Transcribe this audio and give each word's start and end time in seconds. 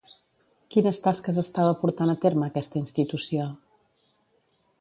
Quines 0.75 0.99
tasques 1.07 1.39
estava 1.41 1.75
portant 1.83 2.13
a 2.13 2.17
terme 2.25 2.47
aquesta 2.47 2.81
institució? 2.85 3.49